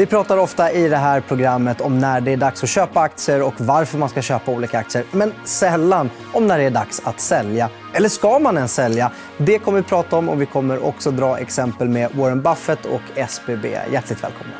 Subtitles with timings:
[0.00, 3.42] Vi pratar ofta i det här programmet om när det är dags att köpa aktier
[3.42, 5.04] och varför man ska köpa olika aktier.
[5.10, 7.70] Men sällan om när det är dags att sälja.
[7.94, 9.10] Eller ska man ens sälja?
[9.38, 13.18] Det kommer vi prata om och vi kommer också dra exempel med Warren Buffett och
[13.18, 13.68] SBB.
[13.92, 14.52] Hjärtligt välkomna.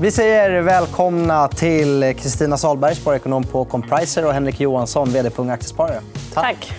[0.00, 5.52] Vi säger välkomna till Kristina Salberg, sparekonom på Compriser och Henrik Johansson, vd på Unga
[5.52, 6.00] Aktiesparare.
[6.34, 6.72] Tack.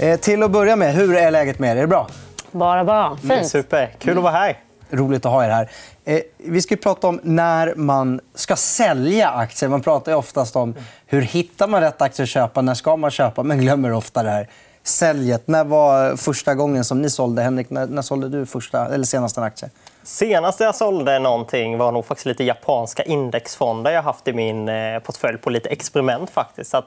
[0.00, 1.76] Eh, till att börja med, hur är läget med er?
[1.76, 2.08] Är det bra?
[2.52, 3.16] Bara bra.
[3.16, 3.48] Fint.
[3.48, 3.94] Super.
[3.98, 4.58] Kul att vara här.
[4.90, 5.70] Roligt att ha er här.
[6.04, 9.68] Eh, vi ska prata om när man ska sälja aktier.
[9.70, 10.74] Man pratar ju oftast om
[11.06, 14.30] hur hittar man rätt aktier att köpa, när ska man köpa, men glömmer ofta det
[14.30, 14.48] här
[14.82, 15.48] säljet.
[15.48, 17.42] När var första gången som ni sålde?
[17.42, 19.70] Henrik, när, när sålde du första, eller senast en aktie?
[20.04, 24.98] Senast jag sålde någonting var nog faktiskt lite japanska indexfonder jag haft i min eh,
[24.98, 26.30] portfölj på lite experiment.
[26.30, 26.70] faktiskt.
[26.70, 26.82] Så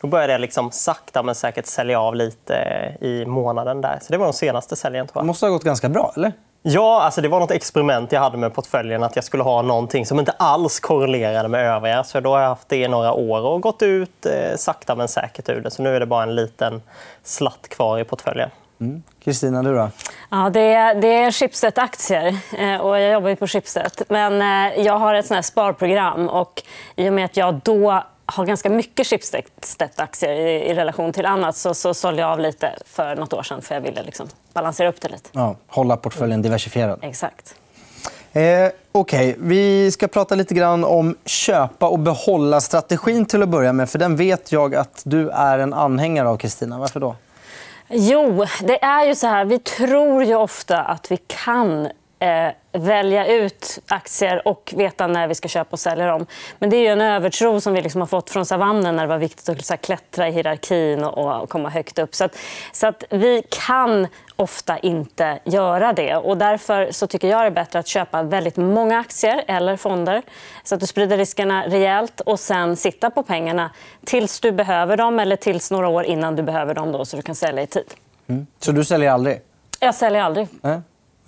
[0.00, 3.80] då började jag liksom sakta men säkert sälja av lite eh, i månaden.
[3.80, 3.98] där.
[4.02, 5.06] Så Det var den senaste säljen.
[5.06, 5.24] Tror jag.
[5.24, 6.32] Det måste ha gått ganska bra, eller?
[6.62, 9.02] Ja, alltså det var något experiment jag hade med portföljen.
[9.02, 12.04] att Jag skulle ha någonting som inte alls korrelerade med övriga.
[12.04, 15.08] Så då har jag haft det i några år och gått ut eh, sakta men
[15.08, 15.70] säkert ur det.
[15.70, 16.82] Så nu är det bara en liten
[17.22, 18.50] slatt kvar i portföljen.
[18.80, 19.02] Mm.
[19.24, 19.72] Kristina, mm.
[19.72, 19.90] du då?
[20.30, 22.38] Ja, det, är, det är Schibsted-aktier.
[22.58, 24.02] Eh, och jag jobbar ju på Schibsted.
[24.08, 26.28] Men eh, jag har ett sånt sparprogram.
[26.28, 26.62] Och
[26.96, 31.56] I och med att jag då har ganska mycket Schibsted-aktier i, i, relation till annat
[31.56, 34.88] så, så sålde jag av lite för nåt år sedan för jag ville liksom balansera
[34.88, 35.30] upp det lite.
[35.32, 36.98] Ja, hålla portföljen diversifierad.
[37.02, 37.54] Exakt.
[38.32, 39.34] Eh, okay.
[39.38, 43.26] Vi ska prata lite grann om köpa och behålla-strategin.
[43.26, 43.90] till att börja med.
[43.90, 46.36] För Den vet jag att du är en anhängare av.
[46.36, 46.78] Kristina.
[46.78, 47.16] Varför då?
[47.90, 49.44] Jo, det är ju så här.
[49.44, 55.34] Vi tror ju ofta att vi kan eh, välja ut aktier och veta när vi
[55.34, 56.26] ska köpa och sälja dem.
[56.58, 59.18] Men det är en övertro som vi liksom har fått från savannen när det var
[59.18, 62.14] viktigt att så här, klättra i hierarkin och, och komma högt upp.
[62.14, 62.36] Så, att,
[62.72, 66.16] så att vi kan ofta inte göra det.
[66.16, 70.22] Och därför så tycker jag det är bättre att köpa väldigt många aktier eller fonder
[70.64, 73.70] så att du sprider riskerna rejält och sen sitta på pengarna
[74.04, 77.22] tills du behöver dem eller tills några år innan du behöver dem då, så du
[77.22, 77.94] kan sälja i tid.
[78.26, 78.46] Mm.
[78.58, 79.40] Så du säljer aldrig?
[79.80, 80.48] Jag säljer aldrig.
[80.62, 80.78] Äh?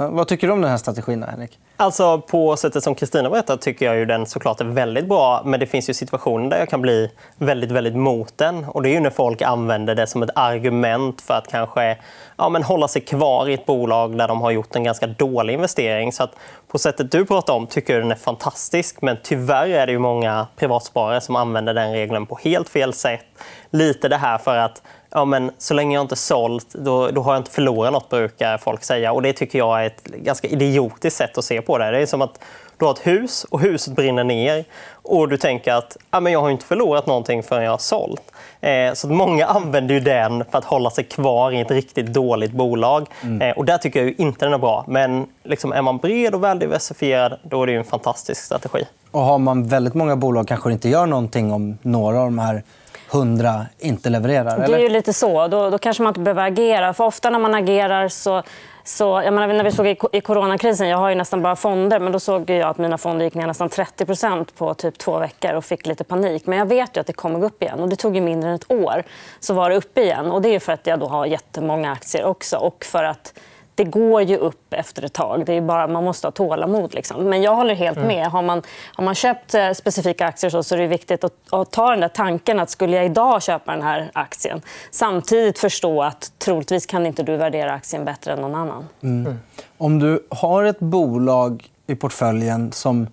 [0.09, 1.59] Vad tycker du om den här strategin, Henrik?
[1.77, 5.43] Alltså, på sättet som Kristina berättar tycker jag ju den såklart är väldigt bra.
[5.45, 8.65] Men det finns ju situationer där jag kan bli väldigt, väldigt mot den.
[8.65, 11.99] Och det är ju när folk använder det som ett argument för att kanske
[12.37, 15.55] ja, men hålla sig kvar i ett bolag där de har gjort en ganska dålig
[15.55, 16.13] investering.
[16.13, 16.33] Så att
[16.69, 19.03] på sättet du pratar om tycker jag den är fantastisk.
[19.03, 23.25] Men tyvärr är det ju många privatsparare som använder den regeln på helt fel sätt.
[23.71, 27.33] Lite det här för att ja, men så länge jag inte sålt, då, då har
[27.33, 29.13] jag inte förlorat nåt brukar folk säga.
[29.13, 31.91] Och Det tycker jag är ett ganska idiotiskt sätt att se på det.
[31.91, 32.39] Det är som att
[32.81, 36.41] du har ett hus och huset brinner ner och du tänker att ja, men jag
[36.41, 38.33] har inte förlorat någonting förrän jag har sålt.
[38.61, 42.53] Eh, så många använder ju den för att hålla sig kvar i ett riktigt dåligt
[42.53, 43.07] bolag.
[43.23, 43.43] Mm.
[43.43, 44.85] Eh, och där tycker jag inte den är bra.
[44.89, 48.85] Men liksom, är man bred och väldiversifierad då är det en fantastisk strategi.
[49.11, 52.63] Och Har man väldigt många bolag kanske inte gör någonting om några av de här
[53.11, 54.55] hundra inte levererar?
[54.55, 54.69] Eller?
[54.69, 55.49] Det är ju lite så.
[55.49, 56.95] Då, då kanske man inte behöver agera.
[56.95, 58.43] För ofta när man agerar så...
[58.85, 62.13] Så, jag menar, när vi såg i coronakrisen, jag har ju nästan bara fonder, men
[62.13, 65.65] då såg jag att mina fonder gick ner nästan 30% på typ två veckor och
[65.65, 66.47] fick lite panik.
[66.47, 67.81] Men jag vet ju att det kommer gå upp igen.
[67.81, 69.03] Och det tog ju mindre än ett år
[69.41, 70.31] så var det uppe igen.
[70.31, 73.35] Och det är för att jag då har jättemånga aktier också och för att
[73.75, 75.47] det går ju upp efter ett tag.
[75.47, 76.95] Det är bara, man måste ha tålamod.
[76.95, 77.25] Liksom.
[77.25, 78.09] Men jag håller helt mm.
[78.09, 78.27] med.
[78.27, 78.63] Har man,
[78.95, 82.01] har man köpt eh, specifika aktier så, så är det viktigt att, att, ta den
[82.01, 87.07] där tanken att skulle jag idag köpa den här aktien samtidigt förstå att troligtvis kan
[87.07, 88.89] inte du värdera aktien bättre än någon annan.
[89.03, 89.27] Mm.
[89.27, 89.39] Mm.
[89.79, 93.07] Om du har ett bolag i portföljen som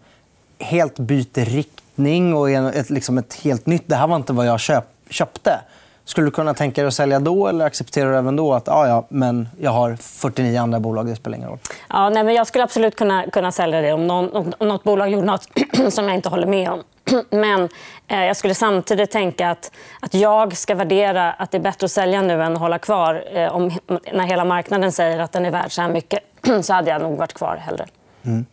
[0.59, 3.83] helt byter riktning och är ett, liksom ett helt nytt...
[3.85, 5.59] Det här var inte vad jag köp, köpte
[6.07, 8.87] skulle du kunna tänka dig att sälja då eller accepterar du även då att ah,
[8.87, 11.59] ja, men jag har 49 andra bolag, det spelar ingen roll?
[11.89, 15.09] Ja, nej, men jag skulle absolut kunna, kunna sälja det om, någon, om något bolag
[15.09, 15.47] gjorde nåt
[15.89, 16.83] som jag inte håller med om.
[17.29, 17.69] Men
[18.07, 21.91] eh, jag skulle samtidigt tänka att, att jag ska värdera att det är bättre att
[21.91, 23.23] sälja nu än att hålla kvar.
[23.33, 23.71] Eh, om,
[24.13, 26.19] när hela marknaden säger att den är värd så här mycket
[26.61, 27.85] så hade jag nog varit kvar hellre.
[28.23, 28.45] Mm.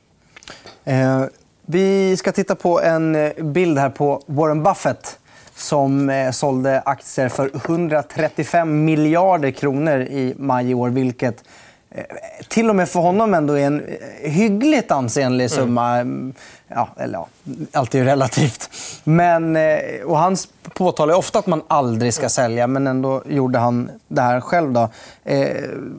[0.85, 1.29] Eh,
[1.67, 5.19] vi ska titta på en eh, bild här på Warren Buffett
[5.57, 10.89] som eh, sålde aktier för 135 miljarder kronor i maj i år.
[10.89, 11.45] Vilket
[11.91, 12.05] eh,
[12.49, 15.49] till och med för honom ändå är en eh, hyggligt ansenlig mm.
[15.49, 15.97] summa.
[15.97, 16.35] Mm.
[16.69, 17.29] Ja, eller ja,
[17.73, 18.71] allt är ju relativt.
[19.05, 19.57] Men,
[20.05, 20.37] och han
[20.75, 24.73] påtalar ofta att man aldrig ska sälja, men ändå gjorde han det här själv.
[24.73, 24.89] Då.
[25.25, 25.57] Eh,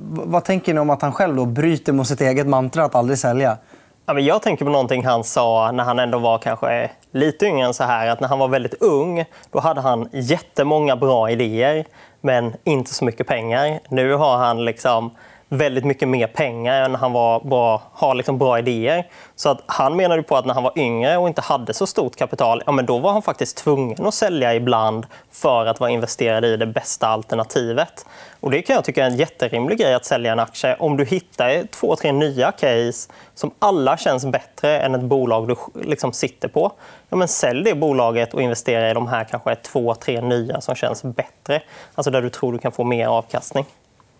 [0.09, 3.19] vad tänker ni om att han själv då bryter mot sitt eget mantra att aldrig
[3.19, 3.57] sälja?
[4.05, 7.65] Ja, men jag tänker på någonting han sa när han ändå var kanske lite yngre
[7.65, 8.07] än så här.
[8.07, 11.85] Att när han var väldigt ung då hade han jättemånga bra idéer
[12.21, 13.79] men inte så mycket pengar.
[13.89, 15.11] Nu har han liksom
[15.55, 19.07] väldigt mycket mer pengar än han var bra, har liksom bra idéer.
[19.35, 22.15] Så att han menade på att när han var yngre och inte hade så stort
[22.15, 26.45] kapital, ja, men då var han faktiskt tvungen att sälja ibland för att vara investerad
[26.45, 28.05] i det bästa alternativet.
[28.39, 30.75] Och Det kan jag tycka är en jätterimlig grej att sälja en aktie.
[30.79, 35.55] Om du hittar två, tre nya case som alla känns bättre än ett bolag du
[35.81, 36.71] liksom sitter på,
[37.09, 40.75] ja, men sälj det bolaget och investera i de här kanske två, tre nya som
[40.75, 41.61] känns bättre.
[41.95, 43.65] Alltså där du tror du kan få mer avkastning.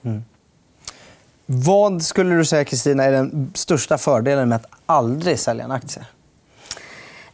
[0.05, 0.23] Mm.
[1.45, 6.05] Vad skulle du säga, Kristina, är den största fördelen med att aldrig sälja en aktie?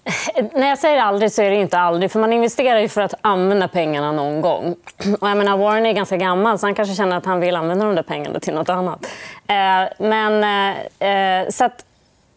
[0.04, 2.12] Eh, när jag säger aldrig så är det inte aldrig.
[2.12, 4.76] för Man investerar ju för att använda pengarna någon gång.
[5.22, 7.86] Och jag menar, Warren är ganska gammal så han kanske känner att han vill använda
[7.86, 9.06] de där pengarna till nåt annat.
[9.48, 11.86] Eh, men, eh, eh så att,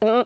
[0.00, 0.24] mm,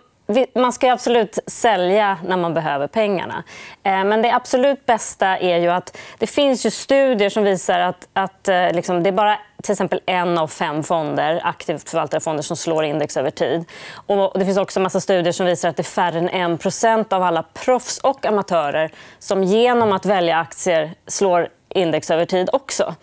[0.55, 3.45] man ska absolut sälja när man behöver pengarna.
[3.83, 8.09] Eh, men det absolut bästa är ju att det finns ju studier som visar att,
[8.13, 12.43] att eh, liksom, det är bara till exempel en av fem fonder, aktivt förvaltade fonder
[12.43, 13.65] som slår index över tid.
[14.07, 16.59] Och det finns också en massa studier som visar att det är färre än
[17.01, 22.51] 1 av alla proffs och amatörer som genom att välja aktier slår index över tid
[22.53, 22.95] också.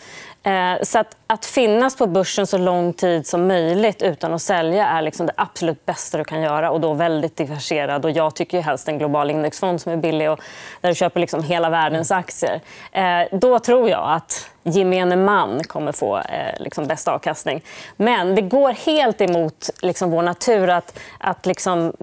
[0.46, 4.88] Eh, så att, att, finnas på börsen så lång tid som möjligt utan att sälja
[4.88, 6.72] är liksom det absolut bästa du kan göra.
[6.72, 8.06] och då väldigt diversifierad.
[8.06, 10.40] Och jag tycker helst en global indexfond som är billig och
[10.82, 12.62] där du köper liksom hela världens aktier.
[12.92, 17.64] Eh, då tror jag att gemene man kommer få eh, liksom bäst avkastning.
[17.98, 21.94] Men det går helt emot liksom, vår natur att, att liksom,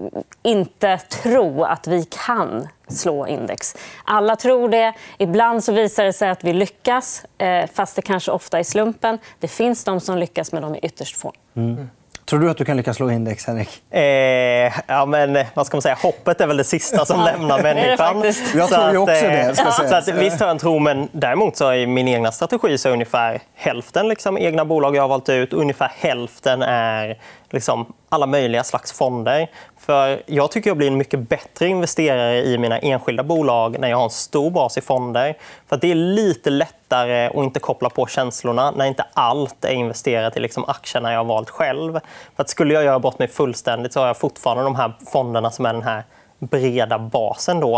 [0.43, 3.75] inte tro att vi kan slå index.
[4.03, 4.93] Alla tror det.
[5.17, 9.17] Ibland så visar det sig att vi lyckas, eh, fast det kanske ofta är slumpen.
[9.39, 11.33] Det finns de som lyckas, men de är ytterst få.
[11.55, 11.89] Mm.
[12.25, 13.93] Tror du att du kan lyckas slå index, Henrik?
[13.93, 15.97] Eh, ja, men, vad ska man säga?
[16.01, 18.33] Hoppet är väl det sista som lämnar människan.
[18.55, 19.55] Jag tror ju också det.
[19.55, 22.77] Ska så att, visst har jag en tro, men däremot så är min egna strategi
[22.77, 25.53] så är ungefär hälften liksom, egna bolag jag har valt ut.
[25.53, 27.17] Ungefär hälften är
[27.49, 29.47] liksom, alla möjliga slags fonder.
[29.85, 33.97] För jag tycker jag blir en mycket bättre investerare i mina enskilda bolag när jag
[33.97, 35.37] har en stor bas i fonder.
[35.67, 40.37] För Det är lite lättare att inte koppla på känslorna när inte allt är investerat
[40.37, 41.99] i liksom aktierna jag har valt själv.
[42.35, 45.51] För att Skulle jag göra bort mig fullständigt så har jag fortfarande de här fonderna
[45.51, 46.03] som är den här
[46.39, 47.59] breda basen.
[47.59, 47.75] Då.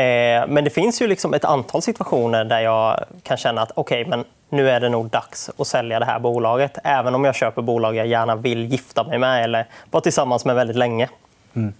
[0.00, 4.04] Eh, men det finns ju liksom ett antal situationer där jag kan känna att okay,
[4.06, 6.78] men nu är det nog dags att sälja det här bolaget.
[6.84, 10.54] Även om jag köper bolag jag gärna vill gifta mig med eller vara tillsammans med
[10.54, 11.08] väldigt länge.
[11.54, 11.72] Mm.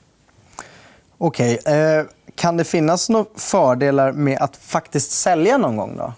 [1.19, 1.59] Okej.
[1.61, 1.75] Okay.
[1.75, 2.05] Eh,
[2.35, 5.97] kan det finnas några fördelar med att faktiskt sälja någon gång?
[5.97, 6.13] då?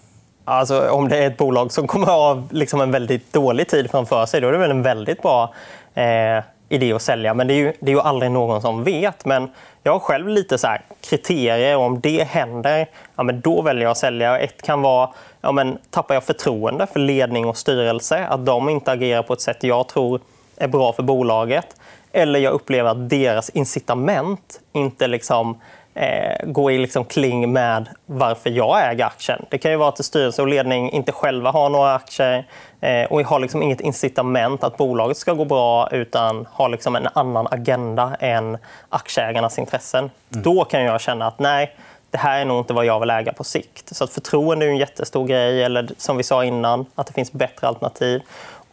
[0.45, 3.91] Alltså, om det är ett bolag som kommer att ha liksom en väldigt dålig tid
[3.91, 5.55] framför sig då är det väl en väldigt bra
[5.95, 7.35] eh, idé att sälja.
[7.35, 9.25] Men det är, ju, det är ju aldrig någon som vet.
[9.25, 9.51] Men
[9.83, 11.77] jag har själv lite så kriterier.
[11.77, 12.87] Om det händer,
[13.17, 14.39] ja, men då väljer jag att sälja.
[14.39, 15.11] Ett kan vara
[15.41, 18.27] ja, men tappar jag förtroende för ledning och styrelse.
[18.27, 20.21] Att de inte agerar på ett sätt jag tror
[20.57, 21.77] är bra för bolaget.
[22.17, 25.61] Eller jag upplever att deras incitament inte liksom,
[25.95, 29.47] eh, går i liksom kling med varför jag äger aktien.
[29.49, 32.47] Det kan ju vara att styrelse och ledning inte själva har några aktier
[32.81, 37.09] eh, och har liksom inget incitament att bolaget ska gå bra utan har liksom en
[37.13, 38.59] annan agenda än
[38.89, 40.11] aktieägarnas intressen.
[40.33, 40.43] Mm.
[40.43, 41.77] Då kan jag känna att nej,
[42.11, 43.97] det här är nog inte vad jag vill äga på sikt.
[43.97, 45.63] Så att förtroende är en jättestor grej.
[45.63, 48.23] Eller som vi sa innan, att det finns bättre alternativ.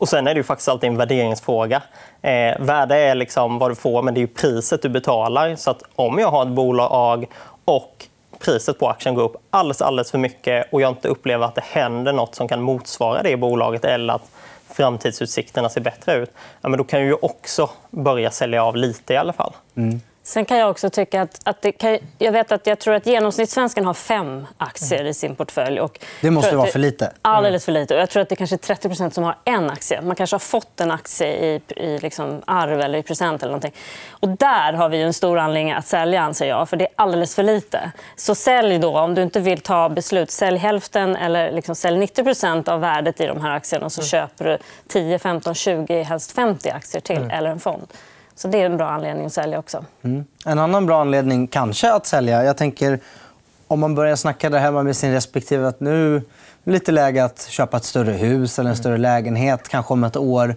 [0.03, 1.81] Och Sen är det ju faktiskt alltid en värderingsfråga.
[2.21, 5.55] Eh, värde är liksom vad du får, men det är priset du betalar.
[5.55, 7.27] Så att om jag har ett bolag
[7.65, 8.05] och
[8.39, 11.63] priset på aktien går upp alldeles, alldeles för mycket och jag inte upplever att det
[11.63, 14.31] händer nåt som kan motsvara det bolaget eller att
[14.69, 16.31] framtidsutsikterna ser bättre ut,
[16.61, 19.53] ja, men då kan jag också börja sälja av lite i alla fall.
[19.75, 20.01] Mm.
[20.25, 23.85] Sen kan jag också tycka att, att kan, jag vet att jag tror att genomsnittssvensken
[23.85, 25.79] har fem aktier i sin portfölj.
[25.79, 27.11] Och det måste vara för lite.
[27.21, 27.95] Alldeles för lite.
[27.95, 30.01] Och jag tror att det är kanske 30% som har en aktie.
[30.01, 33.41] Man kanske har fått en aktie i, i liksom arv eller i present.
[33.43, 33.73] eller någonting.
[34.09, 36.69] Och Där har vi en stor anledning att sälja, anser jag.
[36.69, 37.91] För det är alldeles för lite.
[38.15, 38.99] Så sälj då.
[38.99, 43.25] Om du inte vill ta beslut, sälj hälften eller liksom sälj 90% av värdet i
[43.25, 43.85] de här aktierna.
[43.85, 44.07] och så mm.
[44.07, 47.31] köper du 10, 15, 20, helst 50 aktier till mm.
[47.31, 47.87] eller en fond.
[48.35, 49.85] Så det är en bra anledning att sälja också.
[50.01, 50.25] Mm.
[50.45, 52.43] En annan bra anledning kanske att sälja.
[52.43, 52.99] Jag tänker
[53.67, 56.21] om man börjar snacka där hemma med sin respektive att nu är
[56.63, 60.17] det lite läge att köpa ett större hus eller en större lägenhet kanske om ett
[60.17, 60.55] år.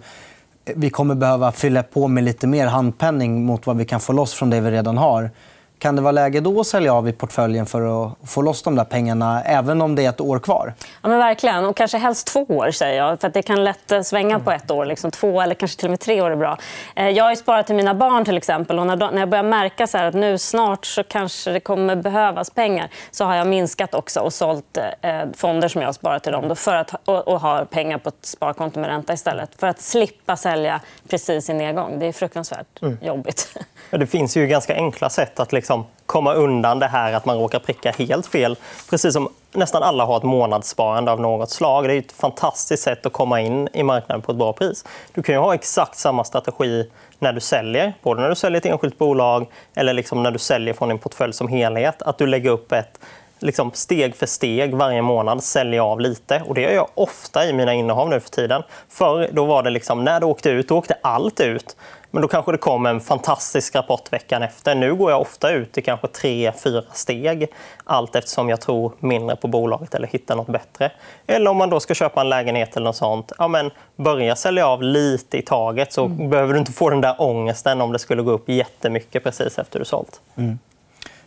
[0.65, 4.33] Vi kommer behöva fylla på med lite mer handpenning mot vad vi kan få loss
[4.33, 5.31] från det vi redan har.
[5.79, 8.75] Kan det vara läge då att sälja av i portföljen för att få loss de
[8.75, 10.73] där pengarna även om det är ett år kvar?
[11.01, 11.65] Ja, men verkligen.
[11.65, 12.71] Och kanske helst två år.
[12.71, 13.19] säger jag.
[13.21, 14.85] För att Det kan lätt eh, svänga på ett år.
[14.85, 16.57] Liksom två eller kanske till och med tre år är bra.
[16.95, 18.25] Eh, jag har sparat till mina barn.
[18.25, 18.79] till exempel.
[18.79, 22.89] Och när jag börjar märka så att nu snart så kanske det kommer behövas pengar
[23.11, 26.47] så har jag minskat också och sålt eh, fonder som jag har sparat till dem
[26.47, 29.49] då, för att, och, och har pengar på ett sparkonto med ränta istället.
[29.59, 31.99] För att slippa sälja precis i nedgång.
[31.99, 32.97] Det är fruktansvärt mm.
[33.01, 33.57] jobbigt.
[33.89, 37.37] Det finns ju ganska enkla sätt att liksom Liksom komma undan det här att man
[37.37, 38.55] råkar pricka helt fel.
[38.89, 41.87] Precis som nästan alla har ett månadssparande av något slag.
[41.87, 44.85] Det är ett fantastiskt sätt att komma in i marknaden på ett bra pris.
[45.13, 47.93] Du kan ha exakt samma strategi när du säljer.
[48.01, 51.33] Både när du säljer ett enskilt bolag eller liksom när du säljer från din portfölj
[51.33, 52.01] som helhet.
[52.01, 52.99] Att du lägger upp ett
[53.39, 56.43] liksom steg för steg varje månad säljer av lite.
[56.47, 58.63] Och det gör jag ofta i mina innehav nu för tiden.
[58.89, 61.75] Förr då var det liksom, när det åkte ut, då åkte allt ut.
[62.11, 64.75] Men då kanske det kom en fantastisk rapport veckan efter.
[64.75, 67.47] Nu går jag ofta ut i kanske tre, fyra steg
[67.83, 70.91] allt eftersom jag tror mindre på bolaget eller hittar något bättre.
[71.27, 73.31] Eller om man då ska köpa en lägenhet eller något sånt.
[73.37, 76.29] Ja, men börja sälja av lite i taget så mm.
[76.29, 79.79] behöver du inte få den där ångesten om det skulle gå upp jättemycket precis efter
[79.79, 80.21] du sålt.
[80.35, 80.59] Mm.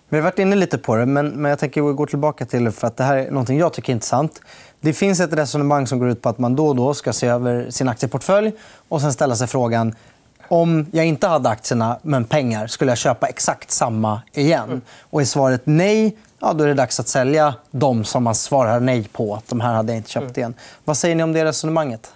[0.09, 2.73] Vi har varit inne lite på det, men, men jag tänker gå tillbaka till det.
[2.73, 4.41] för att Det här är något jag tycker är intressant.
[4.81, 7.27] Det finns ett resonemang som går ut på att man då och då ska se
[7.27, 8.53] över sin aktieportfölj
[8.89, 9.95] och sen ställa sig frågan
[10.51, 14.65] om jag inte hade aktierna, men pengar, skulle jag köpa exakt samma igen?
[14.65, 14.81] Mm.
[15.11, 18.81] Och är svaret nej, ja, då är det dags att sälja de som man svarar
[18.81, 19.43] nej på.
[19.49, 20.35] de här hade jag inte köpt mm.
[20.37, 20.55] igen.
[20.85, 22.13] Vad säger ni om det resonemanget?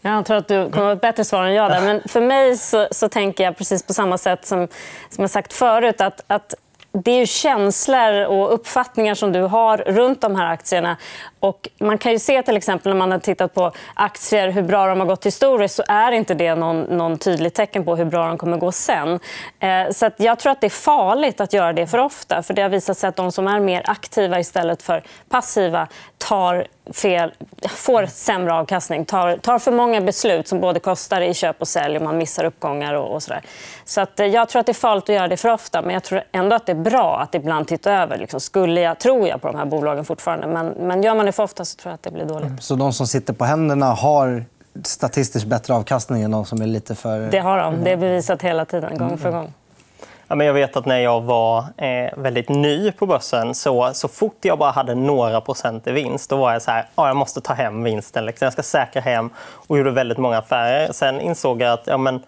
[0.00, 1.70] Jag tror att du kommer att ett bättre svar än jag.
[1.70, 1.80] Där.
[1.80, 4.68] Men för mig så, så tänker jag precis på samma sätt som,
[5.10, 6.00] som jag sagt förut.
[6.00, 6.54] Att, att
[6.92, 10.96] det är känslor och uppfattningar som du har runt de här aktierna.
[11.40, 14.86] Och man kan ju se till exempel när man har tittat på aktier hur bra
[14.86, 18.26] de har gått historiskt så är inte det någon, någon tydligt tecken på hur bra
[18.26, 19.20] de kommer gå sen.
[19.60, 22.42] Eh, så jag tror att det är farligt att göra det för ofta.
[22.42, 26.66] För Det har visat sig att de som är mer aktiva istället för passiva tar
[26.92, 27.32] fel,
[27.68, 31.96] får sämre avkastning, tar, tar för många beslut som både kostar i köp och sälj
[31.96, 32.94] och man missar uppgångar.
[32.94, 33.42] Och, och så där.
[33.84, 35.94] Så att, eh, jag tror att det är farligt att göra det för ofta, men
[35.94, 38.18] jag tror ändå att det är bra att ibland titta över.
[38.18, 41.32] Liksom, skulle jag, tror jag på de här bolagen fortfarande, men, men gör man det
[41.32, 42.46] för ofta så tror jag att det blir dåligt.
[42.46, 42.60] Mm.
[42.60, 44.44] Så de som sitter på händerna har
[44.84, 47.20] statistiskt bättre avkastning än de som är lite för...
[47.20, 47.84] Det har de.
[47.84, 49.52] Det är bevisat hela tiden, gång för gång.
[50.30, 54.08] Ja, men jag vet att när jag var eh, väldigt ny på börsen, så, så
[54.08, 57.16] fort jag bara hade några procent i vinst, då var jag så här, ah, jag
[57.16, 58.26] måste ta hem vinsten.
[58.26, 58.46] Liksom.
[58.46, 60.92] Jag ska säkra hem och gjorde väldigt många affärer.
[60.92, 62.22] Sen insåg jag att ja, men,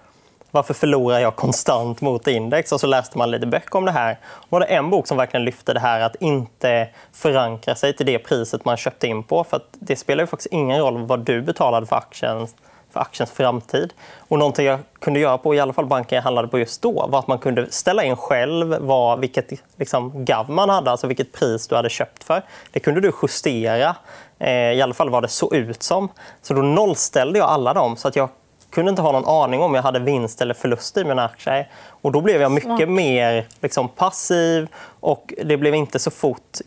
[0.50, 2.72] varför förlorar jag konstant mot index?
[2.72, 4.18] Och så läste man lite böcker om det här.
[4.24, 8.06] Och var det en bok som verkligen lyfte det här att inte förankra sig till
[8.06, 9.44] det priset man köpte in på.
[9.44, 12.48] För det spelar ju faktiskt ingen roll vad du betalade för aktien
[12.92, 13.92] för aktiens framtid.
[14.28, 17.06] Och någonting jag kunde göra på i alla fall banken jag handlade på just då
[17.06, 21.32] var att man kunde ställa in själv vad, vilket liksom, GAV man hade, alltså vilket
[21.32, 22.42] pris du hade köpt för.
[22.72, 23.96] Det kunde du justera,
[24.38, 26.08] eh, i alla fall vad det såg ut som.
[26.42, 28.28] Så då nollställde jag alla dem så att jag
[28.72, 31.68] kunde inte ha någon aning om jag hade vinst eller förlust i mina aktier.
[31.88, 34.68] Och då blev jag mycket mer liksom, passiv
[35.00, 36.58] och det blev inte så fort...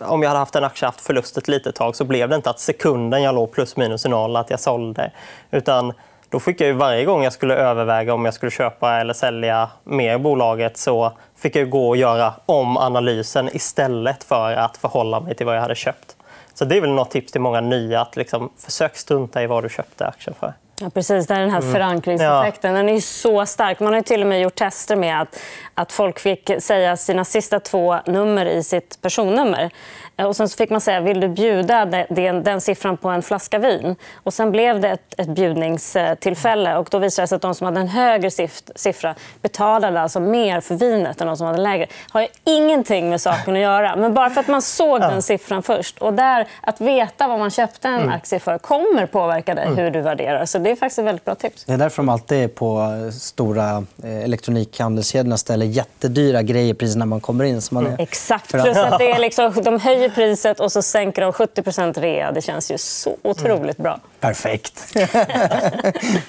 [0.00, 2.50] Om jag hade haft en aktie haft förlust ett litet tag så blev det inte
[2.50, 5.10] att sekunden jag låg plus minus noll att jag sålde.
[5.50, 5.92] Utan
[6.28, 10.14] då fick jag varje gång jag skulle överväga om jag skulle köpa eller sälja mer
[10.14, 15.34] i bolaget så fick jag gå och göra om analysen istället för att förhålla mig
[15.34, 16.16] till vad jag hade köpt.
[16.54, 18.00] Så Det är väl något tips till många nya.
[18.00, 20.52] att liksom, Försök strunta i vad du köpte aktien för.
[20.80, 21.26] Ja, precis.
[21.26, 21.72] Det är den här mm.
[21.72, 22.70] förankringseffekten.
[22.70, 22.76] Ja.
[22.76, 23.80] Den är så stark.
[23.80, 25.40] Man har till och med gjort tester med att,
[25.74, 29.70] att folk fick säga sina sista två nummer i sitt personnummer.
[30.16, 33.22] Eh, och sen så fick man säga vill du bjuda den, den siffran på en
[33.22, 33.96] flaska vin.
[34.14, 36.76] Och sen blev det ett, ett bjudningstillfälle.
[36.76, 38.30] Och då visade det sig att de som hade en högre
[38.74, 41.86] siffra betalade alltså mer för vinet än de som hade lägre.
[41.86, 43.96] Det har ingenting med saken att göra.
[43.96, 45.98] Men bara för att man såg den siffran först.
[45.98, 48.10] Och där, Att veta vad man köpte en mm.
[48.10, 49.78] aktie för kommer påverka dig mm.
[49.78, 50.44] hur du värderar.
[50.44, 51.64] Så Det är faktiskt ett väldigt bra tips.
[51.64, 57.20] Det är därför de alltid på stora eh, elektronikhandelskedjorna ställer jättedyra grejer precis när man
[57.20, 57.62] kommer in.
[57.62, 58.00] Så man är...
[58.00, 58.50] Exakt.
[58.50, 62.32] Plus att det är liksom, de höjer priset och så sänker de 70% rea.
[62.32, 64.00] Det känns ju så otroligt bra.
[64.20, 64.96] Perfekt.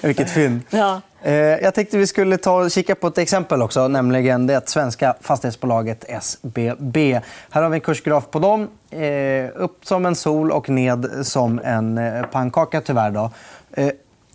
[0.00, 0.60] Vilket fynd.
[0.70, 1.00] Ja.
[1.22, 6.04] Eh, jag tänkte vi skulle ta kika på ett exempel också, nämligen det svenska fastighetsbolaget
[6.08, 7.20] SBB.
[7.50, 8.68] Här har vi en kursgraf på dem.
[8.90, 13.10] Eh, upp som en sol och ned som en eh, pannkaka, tyvärr.
[13.10, 13.30] Då.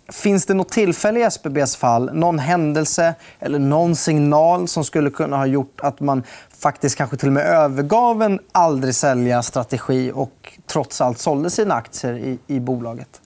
[0.08, 5.36] Finns det något tillfälle i SBBs fall, någon händelse eller någon signal som skulle kunna
[5.36, 6.22] ha gjort att man
[6.62, 12.14] faktiskt kanske till och med övergav en aldrig sälja-strategi och trots allt sålde sina aktier
[12.14, 13.20] i, i bolaget?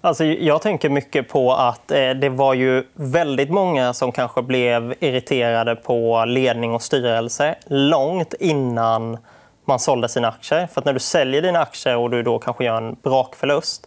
[0.00, 4.94] Alltså, jag tänker mycket på att eh, det var ju väldigt många som kanske blev
[5.00, 9.18] irriterade på ledning och styrelse långt innan
[9.64, 10.66] man sålde sina aktier.
[10.66, 13.86] För när du säljer dina aktier och du då kanske gör en brakförlust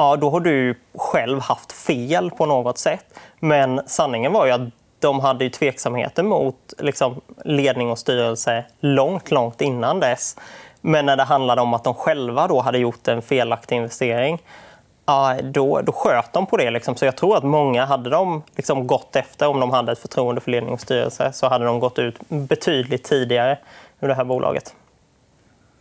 [0.00, 3.04] ja, då har du själv haft fel på något sätt.
[3.40, 4.60] Men sanningen var ju att
[4.98, 10.36] de hade ju tveksamheter mot liksom, ledning och styrelse långt, långt innan dess.
[10.80, 14.42] Men när det handlade om att de själva då hade gjort en felaktig investering
[15.06, 16.70] ja, då, då sköt de på det.
[16.70, 16.96] Liksom.
[16.96, 20.40] Så jag tror att många, hade de liksom gått efter, om de hade ett förtroende
[20.40, 23.58] för ledning och styrelse, så hade de gått ut betydligt tidigare
[24.00, 24.74] ur det här bolaget.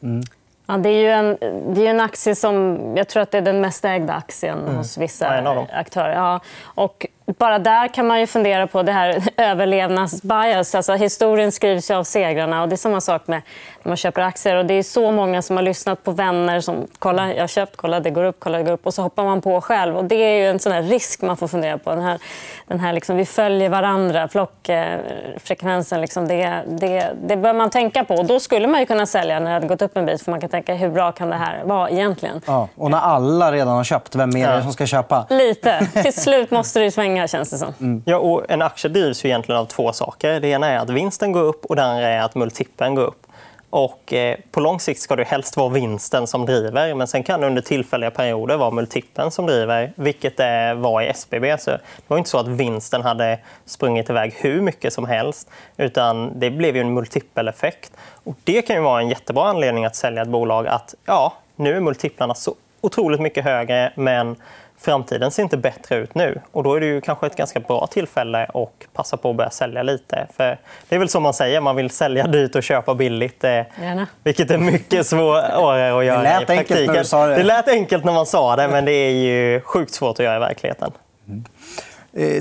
[0.03, 0.23] Mm.
[0.69, 1.37] Ja, det är ju en,
[1.73, 2.77] det är en aktie som...
[2.97, 4.75] Jag tror att det är den mest ägda aktien mm.
[4.75, 6.15] hos vissa ja, aktörer.
[6.15, 6.39] Ja.
[6.63, 7.07] Och
[7.37, 10.75] bara där kan man ju fundera på det här överlevnadsbias.
[10.75, 12.61] Alltså, historien skrivs av segrarna.
[12.61, 13.41] Och det är samma sak med
[13.83, 14.55] när man köper aktier.
[14.55, 17.75] Och det är så många som har lyssnat på vänner som kollar, jag har köpt,
[17.75, 18.85] kolla det går upp, kolla det går upp.
[18.85, 19.97] Och så hoppar man på själv.
[19.97, 21.89] Och det är ju en sån risk man får fundera på.
[21.89, 22.19] Den här,
[22.67, 26.01] den här liksom, vi följer varandra, flockfrekvensen.
[26.01, 28.15] Liksom, det, det, det bör man tänka på.
[28.15, 30.21] Och då skulle man ju kunna sälja när det hade gått upp en bit.
[30.21, 32.41] För man kan tänka hur bra kan det här vara egentligen?
[32.45, 35.25] Ja, och när alla redan har köpt, vem är det som ska köpa?
[35.29, 35.87] Lite.
[36.03, 37.73] Till slut måste det svänga, känns det som.
[37.79, 38.03] Mm.
[38.05, 40.39] Ja, och en aktie drivs ju egentligen av två saker.
[40.39, 43.25] Det ena är att vinsten går upp och det andra är att multipeln går upp.
[43.69, 46.93] Och eh, på lång sikt ska det helst vara vinsten som driver.
[46.95, 51.07] Men sen kan det under tillfälliga perioder vara multipeln som driver, vilket det var i
[51.07, 51.57] SBB.
[51.59, 55.49] Så det var inte så att vinsten hade sprungit iväg hur mycket som helst.
[55.77, 57.91] utan Det blev ju en multipeleffekt.
[58.23, 60.67] Och det kan ju vara en jättebra anledning att sälja ett bolag.
[60.67, 64.35] att ja, Nu är multiplarna så otroligt mycket högre, men
[64.81, 66.41] framtiden ser inte bättre ut nu.
[66.51, 69.49] Och då är det ju kanske ett ganska bra tillfälle att passa på att börja
[69.49, 70.27] sälja lite.
[70.37, 70.57] För
[70.89, 73.43] det är väl som man säger, man vill sälja dyrt och köpa billigt.
[73.43, 74.07] Eh, Gärna.
[74.23, 76.77] Vilket är mycket svårare att göra det lät i praktiken.
[76.77, 77.35] Enkelt när du sa det.
[77.35, 80.35] det lät enkelt när man sa det, men det är ju sjukt svårt att göra
[80.35, 80.91] i verkligheten.
[81.27, 81.43] Mm.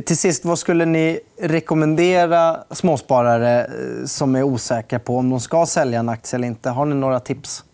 [0.07, 5.66] Till sist, vad skulle ni rekommendera småsparare eh, som är osäkra på om de ska
[5.66, 6.71] sälja en aktie eller inte?
[6.71, 7.64] Har ni några tips?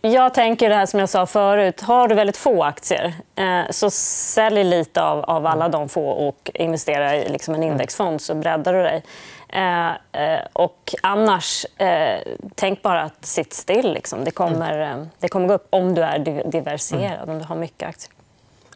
[0.00, 1.80] Jag tänker det här som jag sa förut.
[1.80, 6.50] Har du väldigt få aktier, eh, så sälj lite av, av alla de få och
[6.54, 9.02] investera i liksom en indexfond, så breddar du dig.
[9.48, 11.66] Eh, eh, och annars,
[12.54, 13.92] tänk bara att sitt still.
[13.92, 14.24] Liksom.
[14.24, 16.18] Det, kommer, det kommer gå upp om du är
[16.50, 18.12] diversifierad, om du har mycket aktier.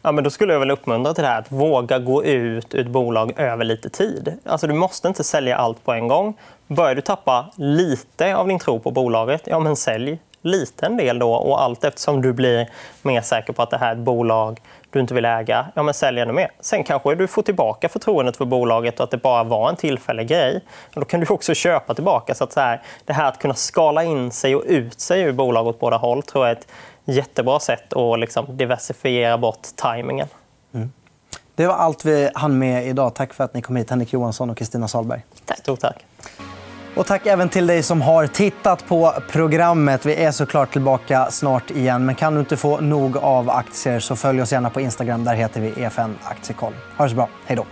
[0.01, 2.81] Ja, men då skulle jag väl uppmuntra till det här att våga gå ut ur
[2.81, 4.33] ett bolag över lite tid.
[4.45, 6.37] Alltså, du måste inte sälja allt på en gång.
[6.67, 11.33] Börjar du tappa lite av din tro på bolaget, ja, men sälj liten del då
[11.33, 12.69] och allt eftersom du blir
[13.01, 14.61] mer säker på att det här är ett bolag
[14.93, 16.51] du inte vill äga, ja men sälj ännu mer.
[16.59, 20.27] Sen kanske du får tillbaka förtroendet för bolaget och att det bara var en tillfällig
[20.27, 20.61] grej.
[20.93, 22.35] då kan du också köpa tillbaka.
[22.35, 25.31] Så att så här, det här att kunna skala in sig och ut sig ur
[25.31, 26.67] bolag åt båda håll tror jag är ett
[27.05, 30.27] jättebra sätt att liksom diversifiera bort tajmingen.
[30.73, 30.91] Mm.
[31.55, 33.15] Det var allt vi hann med idag.
[33.15, 35.21] Tack för att ni kom hit, Henrik Johansson och Kristina Salberg.
[35.45, 35.57] Tack.
[35.57, 36.05] Stort tack.
[36.95, 40.05] Och tack även till dig som har tittat på programmet.
[40.05, 42.05] Vi är såklart tillbaka snart igen.
[42.05, 45.23] Men kan du inte få nog av aktier så följ oss gärna på Instagram.
[45.23, 46.73] Där heter vi EFN Aktiekoll.
[46.97, 47.29] Ha det så bra.
[47.45, 47.65] Hej då.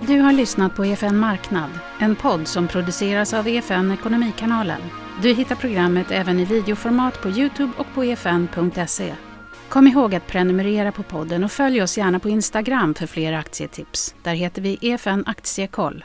[0.00, 4.80] Du har lyssnat på EFN Marknad, en podd som produceras av EFN Ekonomikanalen.
[5.22, 9.14] Du hittar programmet även i videoformat på Youtube och på efn.se.
[9.68, 14.14] Kom ihåg att prenumerera på podden och följ oss gärna på Instagram för fler aktietips.
[14.22, 16.04] Där heter vi EFN Aktiekoll.